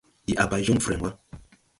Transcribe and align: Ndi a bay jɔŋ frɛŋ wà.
Ndi 0.23 0.33
a 0.43 0.45
bay 0.49 0.61
jɔŋ 0.67 0.79
frɛŋ 0.85 1.01
wà. 1.03 1.09